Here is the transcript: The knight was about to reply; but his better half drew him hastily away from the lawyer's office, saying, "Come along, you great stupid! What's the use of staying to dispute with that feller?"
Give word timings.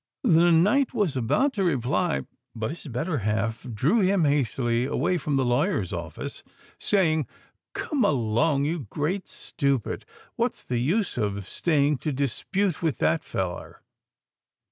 The 0.23 0.51
knight 0.51 0.95
was 0.95 1.15
about 1.15 1.53
to 1.53 1.63
reply; 1.63 2.25
but 2.55 2.71
his 2.71 2.87
better 2.87 3.19
half 3.19 3.67
drew 3.71 3.99
him 3.99 4.23
hastily 4.25 4.85
away 4.85 5.19
from 5.19 5.35
the 5.35 5.45
lawyer's 5.45 5.93
office, 5.93 6.41
saying, 6.79 7.27
"Come 7.73 8.03
along, 8.03 8.65
you 8.65 8.87
great 8.89 9.27
stupid! 9.27 10.03
What's 10.37 10.63
the 10.63 10.79
use 10.79 11.19
of 11.19 11.47
staying 11.47 11.99
to 11.99 12.11
dispute 12.11 12.81
with 12.81 12.97
that 12.97 13.23
feller?" 13.23 13.83